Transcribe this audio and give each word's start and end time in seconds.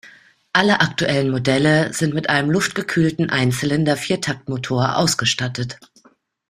Alle 0.51 0.79
aktuellen 0.81 1.29
Modelle 1.29 1.93
sind 1.93 2.15
mit 2.15 2.27
einem 2.27 2.49
luftgekühlten 2.49 3.29
Einzylinder-Viertaktmotor 3.29 4.97
ausgestattet. 4.97 5.77